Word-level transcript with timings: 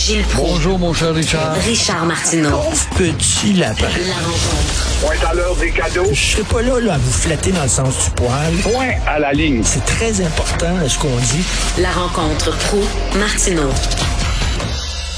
Gilles 0.00 0.24
Proulx. 0.24 0.52
Bonjour, 0.52 0.78
mon 0.78 0.94
cher 0.94 1.14
Richard. 1.14 1.54
Richard 1.56 2.06
Martineau. 2.06 2.62
Petit 2.96 3.52
lapin. 3.52 3.82
La 3.82 4.14
rencontre. 4.14 4.88
Point 5.02 5.28
à 5.30 5.34
l'heure 5.34 5.56
des 5.56 5.70
cadeaux. 5.70 6.08
Je 6.10 6.18
serai 6.18 6.42
pas 6.42 6.62
là, 6.62 6.80
là 6.80 6.94
à 6.94 6.98
vous 6.98 7.12
flatter 7.12 7.52
dans 7.52 7.62
le 7.62 7.68
sens 7.68 8.04
du 8.04 8.10
poil. 8.12 8.54
Point 8.62 8.94
à 9.06 9.18
la 9.18 9.32
ligne. 9.34 9.60
C'est 9.62 9.84
très 9.84 10.22
important 10.22 10.74
ce 10.88 10.98
qu'on 10.98 11.08
dit. 11.08 11.44
La 11.78 11.90
rencontre 11.90 12.56
pro 12.56 12.80
martineau 13.18 13.68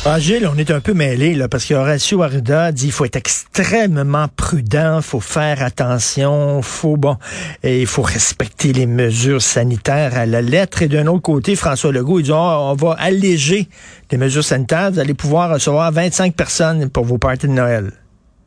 Ah, 0.04 0.18
on 0.52 0.58
est 0.58 0.72
un 0.72 0.80
peu 0.80 0.94
mêlés, 0.94 1.36
là, 1.36 1.46
parce 1.46 1.64
que 1.64 1.74
Horacio 1.74 2.24
Arruda 2.24 2.72
dit 2.72 2.86
qu'il 2.86 2.92
faut 2.92 3.04
être 3.04 3.14
extrêmement 3.14 4.26
prudent, 4.34 5.00
faut 5.00 5.20
faire 5.20 5.62
attention, 5.62 6.60
faut, 6.60 6.96
bon, 6.96 7.18
il 7.62 7.86
faut 7.86 8.02
respecter 8.02 8.72
les 8.72 8.86
mesures 8.86 9.40
sanitaires 9.40 10.18
à 10.18 10.26
la 10.26 10.42
lettre. 10.42 10.82
Et 10.82 10.88
d'un 10.88 11.06
autre 11.06 11.22
côté, 11.22 11.54
François 11.54 11.92
Legault, 11.92 12.18
il 12.18 12.24
dit, 12.24 12.32
Ah, 12.32 12.58
on 12.62 12.74
va 12.74 12.96
alléger 12.98 13.68
les 14.10 14.18
mesures 14.18 14.42
sanitaires, 14.42 14.90
vous 14.90 14.98
allez 14.98 15.14
pouvoir 15.14 15.50
recevoir 15.50 15.92
25 15.92 16.34
personnes 16.34 16.90
pour 16.90 17.04
vos 17.04 17.18
parties 17.18 17.46
de 17.46 17.52
Noël. 17.52 17.92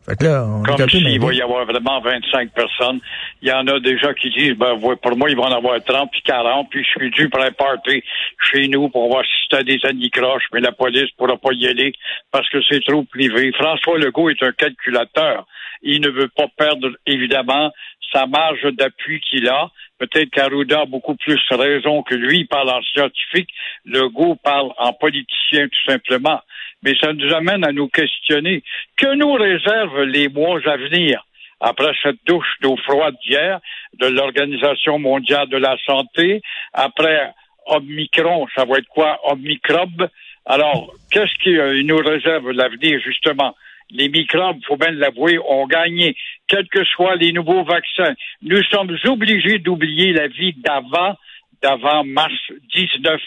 Fait 0.05 0.15
que 0.15 0.25
là, 0.25 0.45
on 0.45 0.61
Comme 0.61 0.87
s'il 0.87 1.19
va 1.19 1.33
y 1.33 1.41
avoir 1.41 1.65
vraiment 1.65 1.99
25 1.99 2.51
personnes. 2.51 2.99
Il 3.41 3.49
y 3.49 3.51
en 3.51 3.65
a 3.67 3.79
déjà 3.79 4.13
qui 4.13 4.29
disent, 4.29 4.53
ben, 4.53 4.77
pour 4.79 5.17
moi, 5.17 5.29
il 5.31 5.35
va 5.35 5.43
en 5.43 5.51
avoir 5.51 5.83
30 5.83 6.11
puis 6.11 6.21
40, 6.21 6.69
puis 6.69 6.83
je 6.83 6.89
suis 6.99 7.09
dû 7.09 7.27
pour 7.27 7.41
un 7.41 7.51
party 7.51 8.03
chez 8.51 8.67
nous 8.67 8.89
pour 8.89 9.09
voir 9.09 9.23
si 9.23 9.31
c'était 9.49 9.63
des 9.63 9.79
anicroches, 9.83 10.45
mais 10.53 10.59
la 10.59 10.71
police 10.71 11.09
pourra 11.17 11.37
pas 11.37 11.53
y 11.53 11.67
aller 11.67 11.93
parce 12.31 12.47
que 12.49 12.59
c'est 12.69 12.83
trop 12.85 13.03
privé. 13.03 13.51
François 13.53 13.97
Legault 13.97 14.29
est 14.29 14.43
un 14.43 14.51
calculateur. 14.51 15.47
Il 15.81 16.01
ne 16.01 16.09
veut 16.09 16.29
pas 16.29 16.47
perdre, 16.55 16.89
évidemment, 17.07 17.71
sa 18.13 18.27
marge 18.27 18.63
d'appui 18.73 19.19
qu'il 19.21 19.47
a. 19.49 19.69
Peut-être 19.97 20.29
qu'Arruda 20.29 20.81
a 20.81 20.85
beaucoup 20.85 21.15
plus 21.15 21.39
raison 21.49 22.03
que 22.03 22.15
lui. 22.15 22.39
Il 22.39 22.47
parle 22.47 22.69
en 22.69 22.81
scientifique. 22.81 23.49
Legault 23.85 24.35
parle 24.35 24.71
en 24.77 24.93
politicien, 24.93 25.67
tout 25.67 25.91
simplement. 25.91 26.41
Mais 26.85 26.93
ça 27.01 27.11
nous 27.13 27.33
amène 27.33 27.65
à 27.65 27.71
nous 27.71 27.89
questionner. 27.89 28.63
Que 28.95 29.15
nous 29.15 29.33
réservent 29.33 30.03
les 30.03 30.29
mois 30.29 30.59
à 30.65 30.77
venir? 30.77 31.25
après 31.61 31.93
cette 32.03 32.19
douche 32.27 32.53
d'eau 32.61 32.75
froide 32.77 33.15
d'hier 33.25 33.59
de 33.99 34.07
l'Organisation 34.07 34.99
mondiale 34.99 35.47
de 35.47 35.57
la 35.57 35.77
santé, 35.85 36.41
après 36.73 37.31
Omicron, 37.65 38.47
ça 38.55 38.65
va 38.65 38.77
être 38.77 38.87
quoi? 38.87 39.19
Omicrobe? 39.31 40.09
Alors, 40.45 40.93
qu'est-ce 41.11 41.33
qui 41.41 41.57
euh, 41.57 41.81
nous 41.83 41.97
réserve 41.97 42.51
l'avenir, 42.51 42.99
justement? 42.99 43.55
Les 43.89 44.09
microbes, 44.09 44.59
faut 44.67 44.77
bien 44.77 44.91
l'avouer, 44.91 45.39
ont 45.39 45.65
gagné, 45.65 46.15
quels 46.47 46.67
que 46.67 46.83
soient 46.83 47.15
les 47.15 47.31
nouveaux 47.31 47.63
vaccins. 47.63 48.13
Nous 48.41 48.61
sommes 48.63 48.95
obligés 49.05 49.59
d'oublier 49.59 50.13
la 50.13 50.27
vie 50.27 50.53
d'avant, 50.57 51.15
d'avant 51.63 52.03
mars 52.03 52.33
19. 52.75 53.21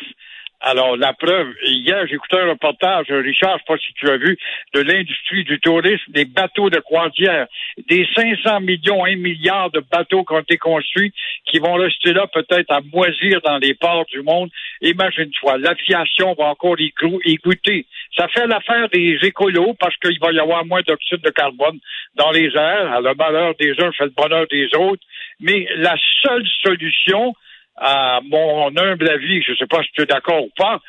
Alors, 0.61 0.97
la 0.97 1.13
preuve, 1.13 1.55
hier, 1.65 2.05
j'écoutais 2.09 2.41
un 2.41 2.51
reportage, 2.51 3.07
Richard, 3.11 3.59
je 3.59 3.59
sais 3.59 3.65
pas 3.67 3.79
si 3.79 3.93
tu 3.95 4.11
as 4.11 4.17
vu, 4.17 4.37
de 4.75 4.81
l'industrie 4.81 5.45
du 5.45 5.61
tourisme, 5.61 6.11
des 6.11 6.25
bateaux 6.25 6.69
de 6.69 6.81
croisière, 6.81 7.47
des 7.89 8.05
500 8.17 8.61
millions, 8.61 9.05
1 9.05 9.17
milliard 9.17 9.71
de 9.71 9.81
bateaux 9.81 10.25
qui 10.25 10.35
ont 10.35 10.41
été 10.41 10.57
construits, 10.57 11.13
qui 11.45 11.61
vont 11.61 11.75
rester 11.75 12.13
là 12.13 12.27
peut-être 12.27 12.73
à 12.73 12.81
moisir 12.93 13.41
dans 13.43 13.59
les 13.59 13.75
ports 13.75 14.07
du 14.07 14.23
monde. 14.23 14.51
Imagine-toi, 14.83 15.59
l'aviation 15.59 16.35
va 16.35 16.47
encore 16.47 16.81
y, 16.81 16.93
y 17.25 17.35
goûter. 17.37 17.87
Ça 18.17 18.27
fait 18.27 18.49
l'affaire 18.49 18.89
des 18.89 19.17
écolos 19.23 19.75
parce 19.79 19.97
qu'il 19.99 20.19
va 20.19 20.33
y 20.33 20.41
avoir 20.41 20.67
moins 20.67 20.83
d'oxyde 20.85 21.21
de 21.21 21.31
carbone 21.31 21.79
dans 22.17 22.33
les 22.33 22.51
airs. 22.57 23.01
Le 23.01 23.15
malheur 23.15 23.55
des 23.61 23.75
uns 23.81 23.93
fait 23.93 24.07
le 24.07 24.11
bonheur 24.17 24.47
des 24.51 24.69
autres. 24.77 25.03
Mais 25.41 25.69
la 25.77 25.95
seule 26.23 26.47
solution, 26.63 27.35
à 27.81 28.21
mon 28.25 28.69
humble 28.77 29.09
avis, 29.09 29.43
je 29.43 29.53
ne 29.53 29.57
sais 29.57 29.67
pas 29.67 29.83
si 29.83 29.91
tu 29.93 30.03
es 30.03 30.07
d'accord 30.07 30.43
ou 30.43 30.51
pas, 30.57 30.81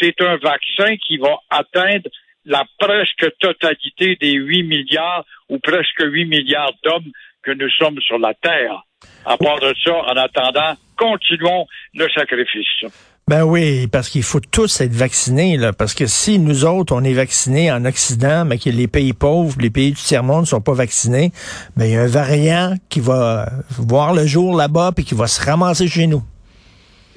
c'est 0.00 0.20
un 0.20 0.36
vaccin 0.36 0.96
qui 1.06 1.16
va 1.18 1.36
atteindre 1.50 2.08
la 2.44 2.64
presque 2.78 3.26
totalité 3.40 4.16
des 4.20 4.32
8 4.32 4.62
milliards 4.64 5.24
ou 5.48 5.58
presque 5.58 6.02
8 6.02 6.26
milliards 6.26 6.72
d'hommes 6.82 7.10
que 7.42 7.52
nous 7.52 7.70
sommes 7.70 8.00
sur 8.00 8.18
la 8.18 8.34
Terre. 8.34 8.84
À 9.24 9.36
part 9.36 9.60
de 9.60 9.74
ça, 9.84 9.94
en 9.94 10.16
attendant, 10.16 10.74
continuons 10.96 11.66
le 11.94 12.08
sacrifice. 12.10 12.90
Ben 13.26 13.42
oui, 13.42 13.86
parce 13.86 14.10
qu'il 14.10 14.22
faut 14.22 14.40
tous 14.40 14.82
être 14.82 14.92
vaccinés, 14.92 15.56
là, 15.56 15.72
parce 15.72 15.94
que 15.94 16.06
si 16.06 16.38
nous 16.38 16.66
autres, 16.66 16.94
on 16.94 17.02
est 17.02 17.14
vaccinés 17.14 17.72
en 17.72 17.86
Occident, 17.86 18.44
mais 18.44 18.58
que 18.58 18.68
les 18.68 18.86
pays 18.86 19.14
pauvres, 19.14 19.56
les 19.60 19.70
pays 19.70 19.92
du 19.92 19.96
tiers-monde 19.96 20.42
ne 20.42 20.46
sont 20.46 20.60
pas 20.60 20.74
vaccinés, 20.74 21.32
ben 21.74 21.86
il 21.86 21.92
y 21.92 21.96
a 21.96 22.02
un 22.02 22.06
variant 22.06 22.74
qui 22.90 23.00
va 23.00 23.46
voir 23.78 24.12
le 24.12 24.26
jour 24.26 24.54
là-bas 24.54 24.92
puis 24.94 25.06
qui 25.06 25.14
va 25.14 25.26
se 25.26 25.42
ramasser 25.42 25.88
chez 25.88 26.06
nous. 26.06 26.22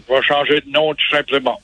Va 0.09 0.21
changer 0.21 0.61
de 0.61 0.71
nom 0.71 0.93
tout 0.93 1.15
simplement. 1.15 1.59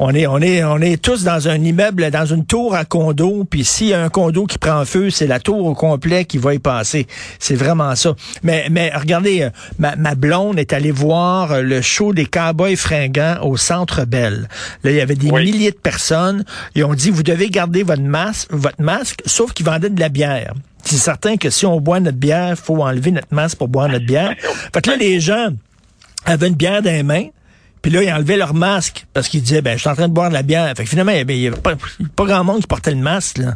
On 0.00 0.14
est, 0.14 0.28
on 0.28 0.38
est, 0.38 0.62
on 0.62 0.78
est 0.78 1.02
tous 1.02 1.24
dans 1.24 1.48
un 1.48 1.56
immeuble, 1.56 2.08
dans 2.12 2.24
une 2.24 2.46
tour 2.46 2.76
à 2.76 2.84
condo, 2.84 3.44
puis 3.50 3.64
s'il 3.64 3.88
y 3.88 3.94
a 3.94 4.00
un 4.00 4.08
condo 4.08 4.46
qui 4.46 4.56
prend 4.56 4.84
feu, 4.84 5.10
c'est 5.10 5.26
la 5.26 5.40
tour 5.40 5.66
au 5.66 5.74
complet 5.74 6.24
qui 6.24 6.38
va 6.38 6.54
y 6.54 6.60
passer. 6.60 7.08
C'est 7.40 7.56
vraiment 7.56 7.96
ça. 7.96 8.14
Mais, 8.44 8.68
mais 8.70 8.92
regardez, 8.94 9.42
euh, 9.42 9.50
ma, 9.80 9.96
ma 9.96 10.14
blonde 10.14 10.56
est 10.60 10.72
allée 10.72 10.92
voir 10.92 11.50
euh, 11.50 11.62
le 11.62 11.82
show 11.82 12.12
des 12.12 12.26
cowboys 12.26 12.76
fringants 12.76 13.38
au 13.42 13.56
Centre 13.56 14.04
Bell. 14.04 14.48
Là, 14.84 14.90
il 14.92 14.96
y 14.96 15.00
avait 15.00 15.16
des 15.16 15.32
Oui. 15.32 15.42
milliers 15.50 15.72
de 15.72 15.76
personnes. 15.76 16.44
Ils 16.76 16.84
ont 16.84 16.94
dit, 16.94 17.10
vous 17.10 17.24
devez 17.24 17.50
garder 17.50 17.82
votre 17.82 18.02
masque, 18.02 18.46
votre 18.52 18.80
masque, 18.80 19.20
sauf 19.26 19.52
qu'ils 19.52 19.66
vendaient 19.66 19.90
de 19.90 19.98
la 19.98 20.10
bière. 20.10 20.54
C'est 20.84 20.94
certain 20.96 21.36
que 21.38 21.50
si 21.50 21.66
on 21.66 21.80
boit 21.80 21.98
notre 21.98 22.18
bière, 22.18 22.56
faut 22.56 22.80
enlever 22.84 23.10
notre 23.10 23.34
masque 23.34 23.58
pour 23.58 23.66
boire 23.66 23.88
notre 23.88 24.06
bière. 24.06 24.32
Fait 24.72 24.80
que 24.80 24.90
là, 24.90 24.96
les 24.96 25.18
gens 25.18 25.48
avaient 26.24 26.46
une 26.46 26.54
bière 26.54 26.82
dans 26.82 26.92
les 26.92 27.02
mains. 27.02 27.26
Puis 27.82 27.92
là, 27.92 28.02
ils 28.02 28.12
enlevaient 28.12 28.36
leur 28.36 28.54
masque 28.54 29.06
parce 29.14 29.28
qu'ils 29.28 29.42
disaient, 29.42 29.62
ben, 29.62 29.74
je 29.74 29.80
suis 29.80 29.88
en 29.88 29.94
train 29.94 30.08
de 30.08 30.12
boire 30.12 30.28
de 30.28 30.34
la 30.34 30.42
bière. 30.42 30.72
Fait 30.76 30.84
que 30.84 30.90
finalement, 30.90 31.12
il 31.12 31.26
n'y 31.26 31.46
avait 31.46 31.60
pas, 31.60 31.74
pas 32.16 32.24
grand 32.24 32.44
monde 32.44 32.60
qui 32.60 32.66
portait 32.66 32.90
le 32.90 32.96
masque, 32.96 33.38
là. 33.38 33.54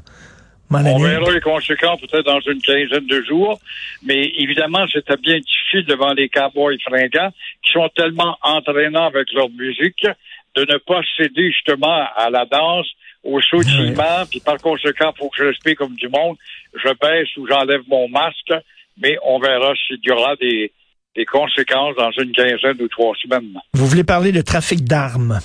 On 0.75 0.99
verra 0.99 1.31
les 1.31 1.41
conséquences 1.41 2.01
peut-être 2.01 2.25
dans 2.25 2.41
une 2.41 2.61
quinzaine 2.63 3.07
de 3.07 3.23
jours, 3.23 3.61
mais 4.03 4.33
évidemment, 4.39 4.87
c'était 4.93 5.17
bien 5.17 5.39
difficile 5.39 5.85
devant 5.87 6.13
les 6.15 6.29
cowboys 6.29 6.79
fringants 6.81 7.31
qui 7.63 7.73
sont 7.73 7.89
tellement 7.95 8.39
entraînants 8.43 9.07
avec 9.07 9.33
leur 9.33 9.51
musique 9.51 10.07
de 10.55 10.63
ne 10.63 10.79
pas 10.79 11.01
céder 11.17 11.51
justement 11.51 12.07
à 12.17 12.31
la 12.31 12.47
danse, 12.47 12.87
au 13.23 13.41
sautillement, 13.41 14.25
puis 14.31 14.41
par 14.41 14.59
conséquent, 14.59 15.13
il 15.15 15.19
faut 15.19 15.29
que 15.29 15.37
je 15.39 15.45
respire 15.45 15.77
comme 15.77 15.95
du 15.95 16.09
monde. 16.09 16.37
Je 16.75 16.89
baisse 17.01 17.29
ou 17.37 17.47
j'enlève 17.47 17.83
mon 17.89 18.09
masque, 18.09 18.53
mais 19.01 19.17
on 19.25 19.39
verra 19.39 19.75
s'il 19.87 20.01
y 20.03 20.11
aura 20.11 20.37
des, 20.37 20.73
des 21.15 21.25
conséquences 21.27 21.95
dans 21.97 22.11
une 22.13 22.33
quinzaine 22.33 22.81
ou 22.81 22.89
trois 22.89 23.15
semaines. 23.23 23.59
Vous 23.75 23.87
voulez 23.87 24.05
parler 24.05 24.33
de 24.33 24.41
trafic 24.41 24.85
d'armes? 24.85 25.39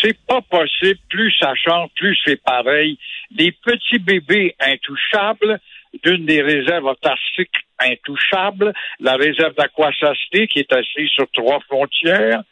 C'est 0.00 0.18
pas 0.26 0.40
possible. 0.42 0.98
Plus 1.08 1.32
ça 1.40 1.54
change, 1.54 1.90
plus 1.96 2.16
c'est 2.24 2.40
pareil. 2.42 2.98
Les 3.36 3.52
petits 3.52 3.98
bébés 3.98 4.54
intouchables 4.60 5.60
d'une 6.04 6.26
des 6.26 6.42
réserves 6.42 6.84
autarciques 6.84 7.64
intouchables, 7.78 8.72
la 9.00 9.14
réserve 9.14 9.54
d'Aquasacité 9.54 10.46
qui 10.48 10.58
est 10.60 10.72
assise 10.72 11.08
sur 11.10 11.28
trois 11.32 11.60
frontières. 11.60 12.42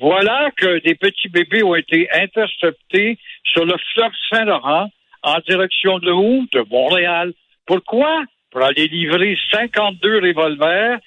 Voilà 0.00 0.50
que 0.56 0.80
des 0.80 0.94
petits 0.94 1.28
bébés 1.28 1.62
ont 1.62 1.74
été 1.74 2.08
interceptés 2.12 3.18
sur 3.44 3.64
le 3.64 3.74
fleuve 3.92 4.12
Saint-Laurent 4.30 4.90
en 5.22 5.38
direction 5.48 5.98
de 5.98 6.10
où? 6.10 6.46
De 6.52 6.64
Montréal. 6.70 7.32
Pourquoi? 7.66 8.24
Pour 8.50 8.62
aller 8.62 8.86
livrer 8.86 9.36
52 9.50 10.20
revolvers, 10.20 10.98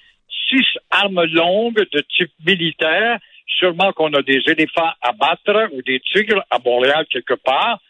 six 0.48 0.64
armes 0.90 1.24
longues 1.24 1.86
de 1.92 2.00
type 2.16 2.32
militaire, 2.46 3.18
sûrement 3.46 3.92
qu'on 3.92 4.12
a 4.14 4.22
des 4.22 4.42
éléphants 4.46 4.92
à 5.02 5.12
battre 5.12 5.68
ou 5.72 5.82
des 5.82 6.00
tigres 6.00 6.42
à 6.50 6.58
Montréal 6.64 7.06
quelque 7.10 7.34
part. 7.34 7.80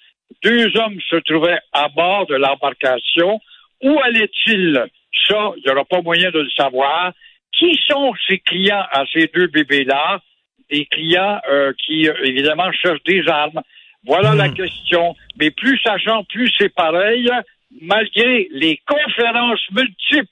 Deux 0.43 0.77
hommes 0.77 1.01
se 1.09 1.17
trouvaient 1.17 1.59
à 1.73 1.89
bord 1.89 2.27
de 2.27 2.37
l'embarcation. 2.37 3.41
Où 3.83 3.99
allaient-ils? 4.01 4.85
Ça, 5.27 5.53
il 5.57 5.63
n'y 5.65 5.73
aura 5.73 5.85
pas 5.85 6.03
moyen 6.03 6.31
de 6.31 6.41
le 6.41 6.51
savoir. 6.51 7.13
Qui 7.59 7.79
sont 7.89 8.13
ces 8.29 8.39
clients 8.39 8.85
à 8.93 9.05
ces 9.13 9.31
deux 9.35 9.47
bébés-là? 9.47 10.21
Des 10.71 10.85
clients 10.87 11.41
euh, 11.51 11.73
qui, 11.85 12.09
euh, 12.09 12.15
évidemment, 12.25 12.71
cherchent 12.73 13.03
des 13.05 13.27
armes. 13.27 13.61
Voilà 14.05 14.35
la 14.35 14.49
question. 14.49 15.17
Mais 15.39 15.51
plus 15.51 15.79
ça 15.83 15.99
change, 15.99 16.27
plus 16.29 16.53
c'est 16.59 16.73
pareil, 16.73 17.29
malgré 17.81 18.49
les 18.53 18.81
conférences 18.87 19.65
multiples 19.73 20.29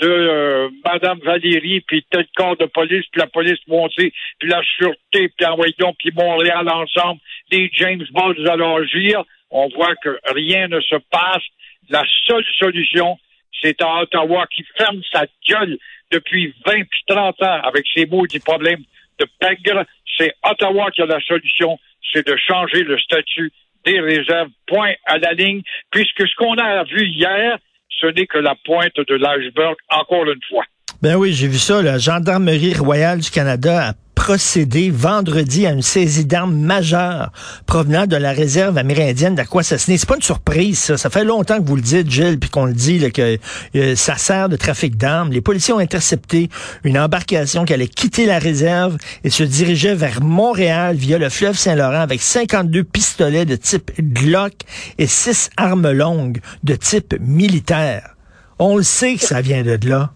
de 0.00 0.08
euh, 0.08 0.68
Madame 0.84 1.18
Valérie, 1.20 1.80
puis 1.80 2.04
tel 2.10 2.26
corps 2.36 2.56
de 2.56 2.66
police, 2.66 3.04
puis 3.10 3.20
la 3.20 3.26
police 3.26 3.58
montée, 3.66 4.12
puis 4.38 4.48
la 4.48 4.62
sûreté, 4.76 5.28
puis 5.36 5.46
envoyons, 5.46 5.94
puis 5.98 6.10
Montréal 6.14 6.68
ensemble, 6.68 7.20
des 7.50 7.70
James 7.74 8.04
Bond 8.12 8.34
allons 8.46 8.76
agir. 8.76 9.24
On 9.50 9.68
voit 9.68 9.96
que 9.96 10.18
rien 10.32 10.68
ne 10.68 10.80
se 10.80 10.96
passe. 11.10 11.42
La 11.88 12.04
seule 12.26 12.44
solution, 12.58 13.18
c'est 13.62 13.80
à 13.82 14.02
Ottawa 14.02 14.46
qui 14.54 14.64
ferme 14.76 15.00
sa 15.12 15.24
gueule 15.48 15.78
depuis 16.12 16.54
20 16.66 16.84
puis 16.84 17.02
30 17.08 17.42
ans 17.42 17.60
avec 17.64 17.84
ses 17.94 18.06
maudits 18.06 18.40
problèmes 18.40 18.84
de 19.18 19.26
pègre. 19.40 19.84
C'est 20.16 20.34
Ottawa 20.44 20.90
qui 20.90 21.02
a 21.02 21.06
la 21.06 21.20
solution, 21.20 21.78
c'est 22.12 22.26
de 22.26 22.36
changer 22.36 22.82
le 22.82 22.98
statut 22.98 23.52
des 23.84 24.00
réserves, 24.00 24.50
point 24.66 24.92
à 25.06 25.18
la 25.18 25.32
ligne, 25.32 25.62
puisque 25.90 26.26
ce 26.26 26.34
qu'on 26.36 26.56
a 26.56 26.84
vu 26.84 27.06
hier, 27.06 27.58
ce 28.00 28.06
n'est 28.06 28.26
que 28.26 28.38
la 28.38 28.54
pointe 28.64 28.96
de 28.96 29.14
l'iceberg, 29.14 29.76
encore 29.90 30.24
une 30.24 30.40
fois. 30.48 30.64
Ben 31.02 31.16
oui, 31.16 31.32
j'ai 31.32 31.46
vu 31.46 31.58
ça. 31.58 31.82
La 31.82 31.98
Gendarmerie 31.98 32.74
royale 32.74 33.20
du 33.20 33.30
Canada 33.30 33.90
a 33.90 33.92
procédé 34.18 34.90
vendredi 34.90 35.64
à 35.64 35.70
une 35.70 35.80
saisie 35.80 36.26
d'armes 36.26 36.56
majeure 36.56 37.30
provenant 37.66 38.04
de 38.04 38.16
la 38.16 38.32
réserve 38.32 38.76
amérindienne 38.76 39.36
d'Aquassassiné. 39.36 39.96
C'est 39.96 40.08
pas 40.08 40.16
une 40.16 40.22
surprise, 40.22 40.80
ça. 40.80 40.96
Ça 40.96 41.08
fait 41.08 41.22
longtemps 41.22 41.62
que 41.62 41.64
vous 41.64 41.76
le 41.76 41.82
dites, 41.82 42.10
Gilles, 42.10 42.40
puis 42.40 42.50
qu'on 42.50 42.64
le 42.64 42.72
dit, 42.72 43.12
que 43.12 43.38
euh, 43.76 43.94
ça 43.94 44.16
sert 44.16 44.48
de 44.48 44.56
trafic 44.56 44.96
d'armes. 44.96 45.30
Les 45.30 45.40
policiers 45.40 45.72
ont 45.72 45.78
intercepté 45.78 46.48
une 46.82 46.98
embarcation 46.98 47.64
qui 47.64 47.72
allait 47.72 47.86
quitter 47.86 48.26
la 48.26 48.40
réserve 48.40 48.98
et 49.22 49.30
se 49.30 49.44
dirigeait 49.44 49.94
vers 49.94 50.20
Montréal 50.20 50.96
via 50.96 51.16
le 51.16 51.28
fleuve 51.28 51.56
Saint-Laurent 51.56 52.00
avec 52.00 52.20
52 52.20 52.82
pistolets 52.82 53.44
de 53.44 53.54
type 53.54 53.92
Glock 54.00 54.54
et 54.98 55.06
6 55.06 55.50
armes 55.56 55.92
longues 55.92 56.40
de 56.64 56.74
type 56.74 57.14
militaire. 57.20 58.16
On 58.58 58.76
le 58.76 58.82
sait 58.82 59.14
que 59.14 59.22
ça 59.22 59.40
vient 59.40 59.62
de 59.62 59.78
là. 59.88 60.10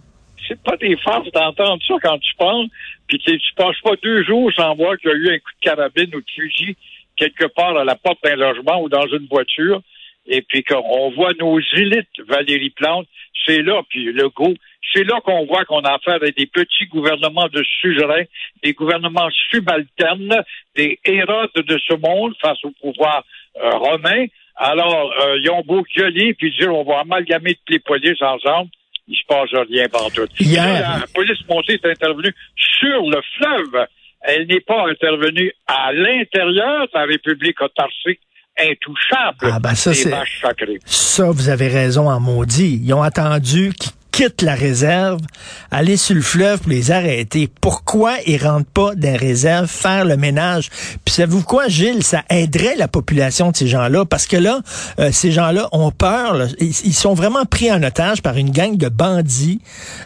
C'est 0.48 0.60
pas 0.64 0.76
des 0.76 0.96
farces 0.96 1.30
d'entendre 1.32 1.78
ça 1.86 1.94
quand 2.02 2.18
tu 2.18 2.34
parles, 2.36 2.66
puis 3.18 3.38
tu, 3.38 3.54
passes 3.56 3.80
pas 3.82 3.94
deux 4.02 4.24
jours 4.24 4.50
sans 4.56 4.74
voir 4.74 4.96
qu'il 4.96 5.10
y 5.10 5.12
a 5.12 5.16
eu 5.16 5.34
un 5.34 5.38
coup 5.38 5.50
de 5.60 5.64
carabine 5.68 6.14
ou 6.14 6.20
de 6.20 6.30
fusil 6.34 6.76
quelque 7.16 7.44
part 7.44 7.76
à 7.76 7.84
la 7.84 7.94
porte 7.94 8.18
d'un 8.24 8.36
logement 8.36 8.80
ou 8.82 8.88
dans 8.88 9.06
une 9.06 9.26
voiture, 9.26 9.82
et 10.26 10.40
puis 10.40 10.62
qu'on 10.64 11.10
voit 11.10 11.32
nos 11.38 11.60
élites, 11.76 12.08
Valérie 12.26 12.70
Plante, 12.70 13.06
c'est 13.44 13.60
là, 13.62 13.82
puis 13.90 14.04
le 14.04 14.30
go, 14.30 14.54
c'est 14.94 15.04
là 15.04 15.20
qu'on 15.20 15.44
voit 15.44 15.64
qu'on 15.66 15.80
a 15.80 15.94
affaire 15.94 16.22
à 16.22 16.30
des 16.30 16.46
petits 16.46 16.86
gouvernements 16.86 17.48
de 17.52 17.62
suzerains, 17.80 18.24
des 18.62 18.72
gouvernements 18.72 19.28
subalternes, 19.50 20.42
des 20.74 20.98
Hérodes 21.04 21.50
de 21.54 21.78
ce 21.86 21.94
monde 21.94 22.34
face 22.40 22.64
au 22.64 22.70
pouvoir 22.80 23.24
euh, 23.62 23.70
romain. 23.72 24.26
Alors, 24.56 25.12
euh, 25.22 25.38
ils 25.38 25.50
ont 25.50 25.62
beau 25.62 25.84
gueuler 25.96 26.32
puis 26.34 26.54
dire 26.58 26.74
on 26.74 26.84
va 26.84 27.00
amalgamer 27.00 27.54
toutes 27.54 27.70
les 27.70 27.78
polices 27.78 28.22
ensemble, 28.22 28.70
il 29.08 29.16
se 29.16 29.26
passe 29.26 29.50
rien 29.68 29.88
partout. 29.88 30.22
La 30.40 31.04
police 31.14 31.38
montée 31.48 31.74
est 31.74 31.86
intervenue 31.86 32.34
sur 32.56 33.02
le 33.08 33.20
fleuve. 33.36 33.86
Elle 34.22 34.46
n'est 34.46 34.60
pas 34.60 34.84
intervenue 34.88 35.52
à 35.66 35.92
l'intérieur 35.92 36.82
de 36.86 36.90
la 36.94 37.04
République 37.06 37.60
autarcique 37.60 38.20
intouchable 38.58 39.50
Ah, 39.52 39.58
ben 39.58 39.74
ça, 39.74 39.94
c'est-. 39.94 40.12
Ça, 40.84 41.30
vous 41.30 41.48
avez 41.48 41.68
raison 41.68 42.08
en 42.08 42.20
maudit. 42.20 42.80
Ils 42.84 42.92
ont 42.94 43.02
attendu 43.02 43.72
qu'ils 43.72 43.92
quittent 44.12 44.42
la 44.42 44.54
réserve, 44.54 45.20
aller 45.70 45.96
sur 45.96 46.14
le 46.14 46.20
fleuve 46.20 46.60
pour 46.60 46.70
les 46.70 46.90
arrêter. 46.90 47.48
Pourquoi 47.60 48.14
ils 48.26 48.36
rentrent 48.42 48.70
pas 48.70 48.94
dans 48.94 49.10
les 49.10 49.16
réserves 49.16 49.66
faire 49.68 50.04
le 50.04 50.16
ménage? 50.16 50.68
Puis 51.04 51.14
savez-vous 51.14 51.42
quoi, 51.42 51.66
Gilles? 51.68 52.02
Ça 52.04 52.22
aiderait 52.30 52.76
la 52.76 52.88
population 52.88 53.50
de 53.50 53.56
ces 53.56 53.66
gens-là 53.66 54.04
parce 54.04 54.26
que 54.26 54.36
là, 54.36 54.60
euh, 54.98 55.10
ces 55.12 55.32
gens-là 55.32 55.68
ont 55.72 55.90
peur. 55.90 56.34
là. 56.34 56.46
Ils, 56.60 56.66
ils 56.84 56.94
sont 56.94 57.14
vraiment 57.14 57.44
pris 57.46 57.72
en 57.72 57.82
otage 57.82 58.22
par 58.22 58.36
une 58.36 58.50
gang 58.50 58.76
de 58.76 58.88
bandits 58.88 59.60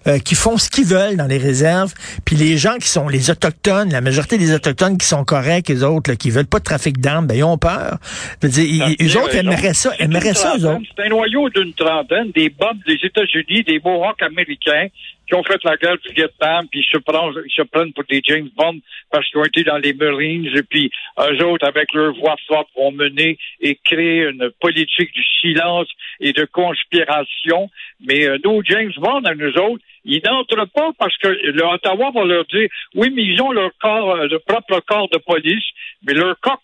euh, 0.06 0.18
qui 0.18 0.34
font 0.36 0.56
ce 0.56 0.70
qu'ils 0.70 0.86
veulent 0.86 1.16
dans 1.16 1.26
les 1.26 1.38
réserves. 1.38 1.92
Puis 2.24 2.36
les 2.36 2.56
gens 2.58 2.76
qui 2.80 2.88
sont 2.88 3.08
les 3.08 3.30
autochtones, 3.30 3.90
la 3.90 4.00
majorité 4.00 4.38
des 4.38 4.54
autochtones 4.54 4.98
qui 4.98 5.06
sont 5.06 5.24
corrects, 5.24 5.68
les 5.68 5.82
autres 5.82 6.10
là, 6.10 6.16
qui 6.16 6.30
veulent 6.30 6.46
pas 6.46 6.58
de 6.60 6.64
trafic 6.64 7.00
d'armes, 7.00 7.26
ben 7.26 7.36
ils 7.36 7.44
ont 7.44 7.58
peur. 7.58 7.98
Je 8.42 8.46
veux 8.46 8.52
dire, 8.52 8.64
ils- 8.64 8.82
Ah, 8.82 9.02
eux 9.02 9.22
autres 9.24 9.34
aimeraient 9.34 9.74
ça, 9.74 9.90
aimeraient 9.98 10.34
ça, 10.34 10.54
eux 10.56 10.60
trentaine, 10.60 10.76
autres. 10.82 10.86
C'est 10.96 11.02
un 11.04 11.08
noyau 11.08 11.48
d'une 11.50 11.72
trentaine, 11.74 12.30
des 12.34 12.50
bombes 12.50 12.78
des 12.86 12.98
États-Unis, 13.02 13.64
des 13.66 13.78
Américains 14.20 14.88
qui 15.26 15.34
ont 15.34 15.42
fait 15.42 15.62
la 15.64 15.76
guerre 15.76 15.98
du 15.98 16.12
Vietnam, 16.14 16.66
puis 16.70 16.80
ils 16.80 16.92
se 16.92 16.98
prennent, 16.98 17.92
pour 17.92 18.04
des 18.04 18.22
James 18.24 18.48
Bond 18.56 18.78
parce 19.10 19.28
qu'ils 19.28 19.40
ont 19.40 19.44
été 19.44 19.64
dans 19.64 19.78
les 19.78 19.92
Marines, 19.92 20.46
et 20.54 20.62
puis 20.62 20.90
eux 21.18 21.44
autres, 21.44 21.66
avec 21.66 21.92
leur 21.94 22.14
voix 22.14 22.36
forte, 22.46 22.68
vont 22.76 22.92
mener 22.92 23.36
et 23.60 23.78
créer 23.84 24.28
une 24.28 24.50
politique 24.60 25.12
du 25.12 25.24
silence 25.40 25.88
et 26.20 26.32
de 26.32 26.44
conspiration. 26.44 27.68
Mais 28.06 28.26
euh, 28.28 28.38
nos 28.44 28.62
James 28.62 28.92
Bond, 28.98 29.24
à 29.24 29.34
nous 29.34 29.52
autres, 29.58 29.82
ils 30.04 30.22
n'entrent 30.24 30.68
pas 30.72 30.90
parce 30.98 31.16
que 31.18 31.28
le 31.28 31.64
Ottawa 31.64 32.12
va 32.14 32.24
leur 32.24 32.44
dire, 32.46 32.68
oui, 32.94 33.10
mais 33.12 33.22
ils 33.22 33.42
ont 33.42 33.50
leur 33.50 33.72
euh, 33.84 34.28
leur 34.28 34.42
propre 34.42 34.80
corps 34.86 35.08
de 35.08 35.18
police, 35.18 35.64
mais 36.06 36.14
leur 36.14 36.38
corps 36.40 36.62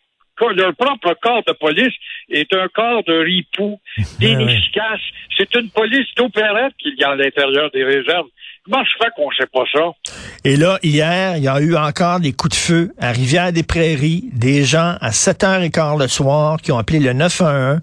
leur 0.57 0.75
propre 0.77 1.15
corps 1.23 1.43
de 1.47 1.53
police 1.53 1.95
est 2.31 2.53
un 2.55 2.67
corps 2.75 3.03
de 3.05 3.13
ripoux, 3.25 3.79
d'inefficace. 4.19 5.01
C'est 5.37 5.55
une 5.55 5.71
police 5.71 6.07
d'opérette 6.17 6.73
qu'il 6.79 6.95
y 6.99 7.05
a 7.05 7.11
à 7.11 7.17
l'intérieur 7.17 7.71
des 7.73 7.85
réserves. 7.85 8.27
Comment 8.65 8.85
je 8.85 8.91
fais 9.03 9.11
qu'on 9.17 9.29
ne 9.29 9.35
sait 9.35 9.49
pas 9.53 9.65
ça? 9.73 9.91
Et 10.45 10.57
là, 10.57 10.79
hier, 10.85 11.37
il 11.37 11.43
y 11.43 11.49
a 11.49 11.61
eu 11.61 11.75
encore 11.77 12.21
des 12.21 12.33
coups 12.33 12.57
de 12.57 12.61
feu 12.63 12.93
à 13.01 13.11
Rivière-des-Prairies, 13.11 14.31
des 14.33 14.63
gens 14.65 14.97
à 15.01 15.11
7h15 15.11 16.01
le 16.01 16.07
soir 16.09 16.59
qui 16.61 16.71
ont 16.71 16.79
appelé 16.79 17.01
le 17.01 17.13
911. 17.13 17.81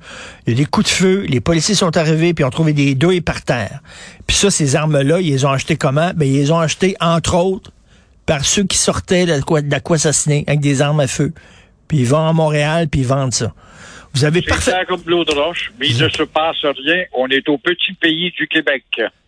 Il 0.47 0.53
y 0.53 0.55
a 0.55 0.57
des 0.57 0.65
coups 0.65 0.85
de 0.87 0.91
feu, 0.91 1.25
les 1.27 1.41
policiers 1.41 1.75
sont 1.75 1.95
arrivés 1.97 2.33
puis 2.33 2.45
ont 2.45 2.49
trouvé 2.49 2.71
des 2.73 2.95
douilles 2.95 3.19
par 3.21 3.41
terre. 3.41 3.79
Puis 4.25 4.37
ça, 4.37 4.49
ces 4.51 4.75
armes-là, 4.77 5.19
ils 5.19 5.31
les 5.31 5.43
ont 5.45 5.51
achetées 5.51 5.75
comment? 5.75 6.11
Ben, 6.15 6.25
ils 6.25 6.37
les 6.37 6.51
ont 6.51 6.59
achetées, 6.59 6.95
entre 7.01 7.35
autres, 7.35 7.71
par 8.25 8.45
ceux 8.45 8.63
qui 8.63 8.77
sortaient 8.77 9.25
de 9.25 9.41
quoi- 9.41 9.59
avec 9.59 10.59
des 10.61 10.81
armes 10.81 10.99
à 11.01 11.07
feu. 11.07 11.33
Puis 11.89 11.97
ils 11.97 12.07
vont 12.07 12.25
à 12.25 12.31
Montréal 12.31 12.87
puis 12.89 13.01
ils 13.01 13.07
vendent 13.07 13.33
ça. 13.33 13.51
Vous 14.13 14.23
avez 14.23 14.41
parfait... 14.41 14.71
clair 14.71 14.85
comme 14.87 15.01
l'eau 15.05 15.25
de 15.25 15.33
roche, 15.33 15.71
mais 15.79 15.87
il 15.87 16.01
ne 16.01 16.07
se 16.07 16.23
passe 16.23 16.63
rien. 16.63 17.03
On 17.13 17.27
est 17.27 17.47
au 17.49 17.57
petit 17.57 17.93
pays 17.93 18.31
du 18.31 18.47
Québec. 18.47 18.83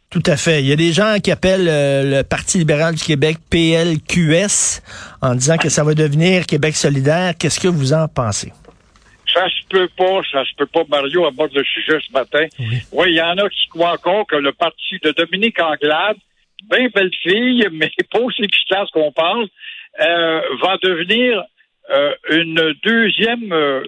Tout 0.09 0.23
à 0.25 0.35
fait. 0.35 0.61
Il 0.61 0.67
y 0.67 0.71
a 0.73 0.75
des 0.75 0.91
gens 0.91 1.17
qui 1.23 1.31
appellent 1.31 1.69
euh, 1.69 2.19
le 2.19 2.23
Parti 2.23 2.57
libéral 2.57 2.95
du 2.95 3.03
Québec 3.03 3.37
PLQS 3.49 4.81
en 5.21 5.35
disant 5.35 5.57
que 5.57 5.69
ça 5.69 5.83
va 5.83 5.93
devenir 5.93 6.45
Québec 6.45 6.75
solidaire. 6.75 7.33
Qu'est-ce 7.39 7.59
que 7.59 7.67
vous 7.67 7.93
en 7.93 8.07
pensez? 8.07 8.51
Ça 9.33 9.47
se 9.47 9.65
peut 9.69 9.87
pas, 9.97 10.19
ça 10.31 10.43
se 10.43 10.53
peut 10.57 10.65
pas. 10.65 10.81
Mario 10.89 11.25
aborde 11.25 11.53
le 11.53 11.63
sujet 11.63 11.97
ce 12.05 12.11
matin. 12.11 12.45
Oui, 12.91 13.11
il 13.11 13.15
y 13.15 13.21
en 13.21 13.37
a 13.37 13.49
qui 13.49 13.69
croient 13.69 13.93
encore 13.93 14.27
que 14.27 14.35
le 14.35 14.51
parti 14.51 14.99
de 15.01 15.11
Dominique 15.11 15.59
Anglade, 15.61 16.17
bien 16.69 16.89
belle 16.93 17.11
fille, 17.23 17.65
mais 17.71 17.91
pas 18.11 18.19
aussi 18.19 18.41
efficace 18.41 18.89
qu'on 18.91 19.13
pense, 19.13 19.47
euh, 20.01 20.41
va 20.61 20.77
devenir 20.83 21.43
euh, 21.89 22.13
une 22.29 22.73
deuxième 22.83 23.51
euh, 23.51 23.83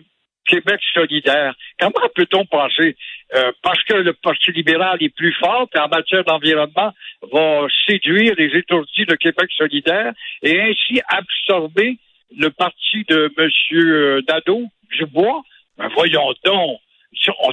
Québec 0.45 0.80
solidaire. 0.94 1.54
Comment 1.80 2.10
peut-on 2.16 2.45
penser? 2.45 2.95
Euh, 3.36 3.51
parce 3.62 3.81
que 3.84 3.94
le 3.94 4.13
Parti 4.13 4.51
libéral 4.51 4.98
est 5.01 5.16
plus 5.16 5.34
fort 5.34 5.69
en 5.78 5.88
matière 5.88 6.24
d'environnement 6.24 6.92
va 7.31 7.68
séduire 7.88 8.34
les 8.38 8.57
étourdis 8.57 9.06
de 9.06 9.16
Québec 9.16 9.50
solidaire 9.57 10.12
et 10.42 10.60
ainsi 10.62 11.01
absorber 11.07 11.98
le 12.38 12.50
parti 12.50 13.06
de 13.07 13.31
M. 13.38 14.22
Nadeau, 14.28 14.63
Dubois? 14.98 15.44
Ben 15.78 15.90
voyons 15.95 16.34
donc, 16.44 16.80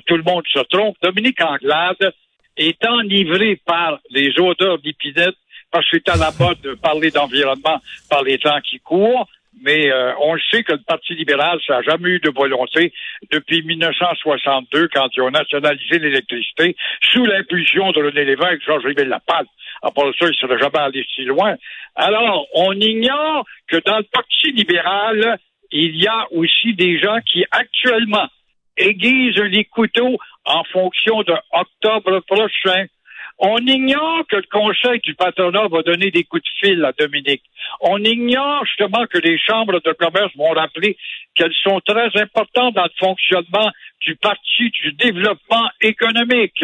tout 0.06 0.16
le 0.16 0.22
monde 0.22 0.44
se 0.52 0.60
trompe. 0.60 0.96
Dominique 1.02 1.40
Anglade 1.42 2.12
est 2.56 2.84
enivré 2.86 3.56
par 3.64 4.00
les 4.10 4.38
odeurs 4.38 4.78
d'épinette 4.78 5.36
parce 5.70 5.88
que 5.88 5.98
c'est 5.98 6.08
à 6.10 6.16
la 6.16 6.30
mode 6.38 6.60
de 6.62 6.74
parler 6.74 7.10
d'environnement 7.10 7.80
par 8.08 8.22
les 8.22 8.38
temps 8.38 8.60
qui 8.60 8.80
courent. 8.80 9.28
Mais 9.62 9.90
euh, 9.90 10.12
on 10.20 10.38
sait 10.50 10.62
que 10.62 10.72
le 10.72 10.82
Parti 10.86 11.14
libéral, 11.14 11.58
ça 11.66 11.76
n'a 11.76 11.82
jamais 11.82 12.10
eu 12.10 12.20
de 12.20 12.30
volonté 12.30 12.92
depuis 13.30 13.62
1962, 13.62 14.88
quand 14.92 15.08
ils 15.16 15.22
ont 15.22 15.30
nationalisé 15.30 15.98
l'électricité, 15.98 16.76
sous 17.10 17.24
l'impulsion 17.26 17.90
de 17.92 18.02
René 18.02 18.24
Lévesque, 18.24 18.64
Georges-Émile 18.64 19.08
Lapalle. 19.08 19.46
À 19.82 19.90
part 19.90 20.12
ça, 20.18 20.26
il 20.26 20.28
ne 20.28 20.34
serait 20.34 20.58
jamais 20.58 20.78
allé 20.78 21.04
si 21.14 21.24
loin. 21.24 21.56
Alors, 21.96 22.46
on 22.54 22.72
ignore 22.72 23.44
que 23.66 23.76
dans 23.84 23.98
le 23.98 24.04
Parti 24.04 24.52
libéral, 24.52 25.38
il 25.72 25.96
y 25.96 26.06
a 26.06 26.26
aussi 26.32 26.74
des 26.74 26.98
gens 26.98 27.18
qui, 27.26 27.44
actuellement, 27.50 28.28
aiguisent 28.76 29.36
les 29.36 29.64
couteaux 29.64 30.16
en 30.44 30.64
fonction 30.64 31.22
de 31.22 31.34
octobre 31.52 32.20
prochain. 32.20 32.86
On 33.42 33.56
ignore 33.56 34.26
que 34.28 34.36
le 34.36 34.48
conseil 34.52 35.00
du 35.00 35.14
patronat 35.14 35.66
va 35.68 35.80
donner 35.80 36.10
des 36.10 36.24
coups 36.24 36.42
de 36.42 36.48
fil 36.60 36.84
à 36.84 36.92
Dominique. 36.92 37.42
On 37.80 37.96
ignore 38.04 38.66
justement 38.66 39.06
que 39.06 39.16
les 39.16 39.38
chambres 39.38 39.80
de 39.80 39.92
commerce 39.92 40.30
vont 40.36 40.50
rappeler 40.50 40.98
qu'elles 41.34 41.54
sont 41.62 41.80
très 41.80 42.10
importantes 42.20 42.74
dans 42.74 42.84
le 42.84 42.90
fonctionnement 42.98 43.70
du 44.02 44.14
parti 44.16 44.68
du 44.82 44.92
développement 44.92 45.70
économique. 45.80 46.62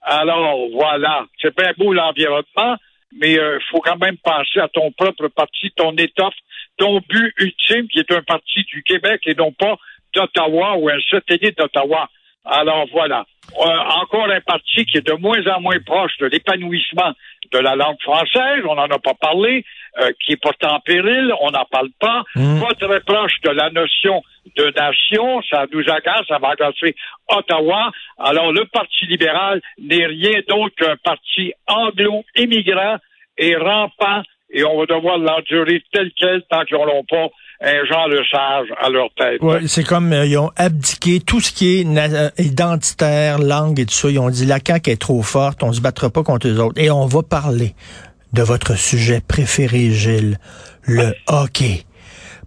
Alors 0.00 0.66
voilà, 0.72 1.26
c'est 1.42 1.54
bien 1.54 1.72
beau 1.76 1.92
l'environnement, 1.92 2.76
mais 3.20 3.32
il 3.32 3.58
faut 3.70 3.80
quand 3.80 3.98
même 3.98 4.16
penser 4.16 4.60
à 4.60 4.68
ton 4.68 4.92
propre 4.92 5.28
parti, 5.28 5.72
ton 5.76 5.94
étoffe, 5.96 6.34
ton 6.78 7.00
but 7.06 7.34
ultime 7.38 7.86
qui 7.88 7.98
est 7.98 8.12
un 8.12 8.22
parti 8.22 8.62
du 8.64 8.82
Québec 8.82 9.20
et 9.26 9.34
non 9.34 9.52
pas 9.52 9.76
d'Ottawa 10.14 10.78
ou 10.78 10.88
un 10.88 11.00
satellite 11.10 11.58
d'Ottawa. 11.58 12.08
Alors 12.44 12.86
voilà. 12.92 13.24
Euh, 13.60 13.78
encore 14.02 14.28
un 14.30 14.40
parti 14.40 14.84
qui 14.86 14.98
est 14.98 15.06
de 15.06 15.12
moins 15.14 15.46
en 15.54 15.60
moins 15.60 15.78
proche 15.84 16.16
de 16.18 16.26
l'épanouissement 16.26 17.12
de 17.52 17.58
la 17.58 17.76
langue 17.76 18.00
française, 18.02 18.62
on 18.68 18.74
n'en 18.74 18.86
a 18.88 18.98
pas 18.98 19.14
parlé, 19.14 19.64
euh, 20.00 20.10
qui 20.20 20.32
est 20.32 20.42
pourtant 20.42 20.76
en 20.76 20.80
péril, 20.80 21.32
on 21.40 21.50
n'en 21.50 21.64
parle 21.66 21.90
pas, 22.00 22.22
Mm. 22.34 22.60
pas 22.60 22.74
très 22.74 23.00
proche 23.00 23.40
de 23.42 23.50
la 23.50 23.70
notion 23.70 24.22
de 24.56 24.72
nation, 24.76 25.40
ça 25.50 25.66
nous 25.72 25.88
agace, 25.88 26.26
ça 26.28 26.38
va 26.38 26.48
agacer 26.50 26.94
Ottawa. 27.28 27.92
Alors 28.18 28.50
le 28.52 28.64
Parti 28.66 29.06
libéral 29.06 29.60
n'est 29.78 30.06
rien 30.06 30.40
d'autre 30.48 30.74
qu'un 30.76 30.96
parti 30.96 31.52
anglo-immigrant 31.68 32.96
et 33.38 33.56
rampant, 33.56 34.22
et 34.54 34.64
on 34.64 34.78
va 34.78 34.86
devoir 34.86 35.18
l'endurer 35.18 35.82
tel 35.92 36.10
quel 36.18 36.42
tant 36.48 36.64
qu'ils 36.64 36.76
n'auront 36.76 37.04
pas 37.04 37.28
un 37.60 37.84
Jean 37.86 38.06
le 38.06 38.20
Sage 38.30 38.68
à 38.80 38.88
leur 38.88 39.08
tête. 39.16 39.42
Ouais, 39.42 39.66
c'est 39.66 39.84
comme 39.84 40.12
euh, 40.12 40.26
ils 40.26 40.38
ont 40.38 40.50
abdiqué 40.56 41.20
tout 41.20 41.40
ce 41.40 41.52
qui 41.52 41.80
est 41.80 41.86
euh, 41.86 42.30
identitaire, 42.38 43.38
langue 43.38 43.80
et 43.80 43.86
tout 43.86 43.94
ça. 43.94 44.10
Ils 44.10 44.18
ont 44.18 44.30
dit 44.30 44.46
la 44.46 44.58
CAQ 44.64 44.90
est 44.90 45.00
trop 45.00 45.22
forte, 45.22 45.62
on 45.62 45.72
se 45.72 45.80
battra 45.80 46.10
pas 46.10 46.22
contre 46.22 46.48
eux 46.48 46.60
autres. 46.60 46.80
Et 46.80 46.90
on 46.90 47.06
va 47.06 47.22
parler 47.22 47.74
de 48.32 48.42
votre 48.42 48.76
sujet 48.76 49.20
préféré, 49.26 49.90
Gilles, 49.90 50.38
le 50.82 51.14
hockey. 51.28 51.84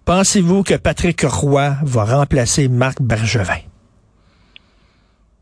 Pensez-vous 0.04 0.62
que 0.62 0.74
Patrick 0.74 1.22
Roy 1.22 1.72
va 1.82 2.04
remplacer 2.04 2.68
Marc 2.68 3.02
Bergevin? 3.02 3.60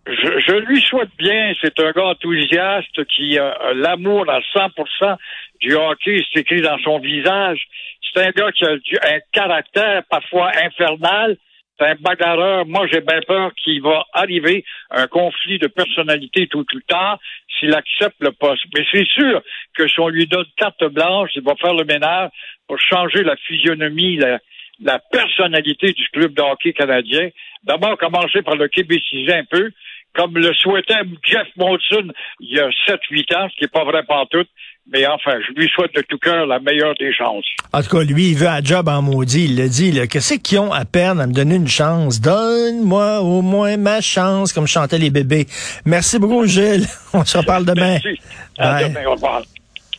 Je, 0.06 0.38
je 0.38 0.56
lui 0.66 0.80
souhaite 0.82 1.10
bien. 1.18 1.52
C'est 1.60 1.78
un 1.80 1.90
gars 1.90 2.06
enthousiaste 2.06 3.04
qui 3.06 3.38
a 3.38 3.72
l'amour 3.74 4.30
à 4.30 4.40
100% 4.40 5.16
du 5.60 5.74
hockey. 5.74 6.22
C'est 6.32 6.40
écrit 6.40 6.62
dans 6.62 6.78
son 6.78 6.98
visage. 7.00 7.60
C'est 8.02 8.22
un 8.24 8.30
gars 8.30 8.52
qui 8.52 8.64
a 8.64 8.70
un 8.70 9.18
caractère 9.32 10.02
parfois 10.08 10.52
infernal. 10.62 11.36
C'est 11.78 11.86
un 11.86 11.94
bagarreur. 11.96 12.66
Moi, 12.66 12.86
j'ai 12.90 13.00
bien 13.00 13.20
peur 13.26 13.50
qu'il 13.62 13.82
va 13.82 14.06
arriver 14.12 14.64
un 14.90 15.08
conflit 15.08 15.58
de 15.58 15.66
personnalité 15.66 16.46
tout 16.46 16.64
le 16.72 16.80
temps 16.82 17.18
s'il 17.58 17.74
accepte 17.74 18.16
le 18.20 18.32
poste. 18.32 18.64
Mais 18.74 18.84
c'est 18.92 19.06
sûr 19.06 19.42
que 19.76 19.88
si 19.88 20.00
on 20.00 20.08
lui 20.08 20.26
donne 20.26 20.46
carte 20.56 20.84
blanche, 20.84 21.30
il 21.34 21.42
va 21.42 21.54
faire 21.56 21.74
le 21.74 21.84
ménage 21.84 22.30
pour 22.68 22.78
changer 22.78 23.24
la 23.24 23.36
physionomie, 23.36 24.16
la, 24.16 24.38
la 24.80 24.98
personnalité 24.98 25.92
du 25.92 26.08
club 26.08 26.32
de 26.32 26.42
hockey 26.42 26.72
canadien. 26.72 27.28
D'abord, 27.64 27.98
commencer 27.98 28.42
par 28.42 28.56
le 28.56 28.68
québéciser 28.68 29.34
un 29.34 29.44
peu, 29.44 29.70
comme 30.16 30.36
le 30.36 30.52
souhaitait 30.54 30.94
Jeff 31.22 31.46
Molson 31.56 32.08
il 32.40 32.56
y 32.56 32.60
a 32.60 32.68
7-8 32.88 33.36
ans, 33.36 33.48
ce 33.50 33.56
qui 33.56 33.62
n'est 33.62 33.68
pas 33.68 33.84
vrai 33.84 34.02
tout. 34.30 34.46
Mais 34.88 35.04
enfin, 35.06 35.32
je 35.46 35.52
lui 35.60 35.68
souhaite 35.68 35.92
de 35.96 36.02
tout 36.02 36.18
cœur 36.18 36.46
la 36.46 36.60
meilleure 36.60 36.94
des 36.94 37.12
chances. 37.12 37.44
En 37.72 37.82
tout 37.82 37.88
cas, 37.88 38.04
lui, 38.04 38.30
il 38.30 38.36
veut 38.36 38.46
un 38.46 38.62
job 38.62 38.88
en 38.88 39.02
maudit. 39.02 39.46
Il 39.46 39.56
l'a 39.56 39.66
dit, 39.66 39.90
là. 39.90 40.06
Qu'est-ce 40.06 40.34
qu'ils 40.34 40.60
ont 40.60 40.72
à 40.72 40.84
perdre 40.84 41.22
à 41.22 41.26
me 41.26 41.32
donner 41.32 41.56
une 41.56 41.66
chance? 41.66 42.20
Donne-moi 42.20 43.20
au 43.20 43.42
moins 43.42 43.76
ma 43.76 44.00
chance, 44.00 44.52
comme 44.52 44.68
chantaient 44.68 44.98
les 44.98 45.10
bébés. 45.10 45.46
Merci 45.84 46.20
beaucoup, 46.20 46.46
Gilles. 46.46 46.86
On 47.12 47.24
se 47.24 47.36
reparle 47.36 47.64
demain. 47.64 47.98
Merci. 48.04 48.20
À 48.58 48.84
demain. 48.84 49.06
Au 49.06 49.12
revoir. 49.12 49.42